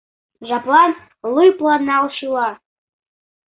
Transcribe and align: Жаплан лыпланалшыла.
Жаплан 0.47 0.91
лыпланалшыла. 1.35 2.49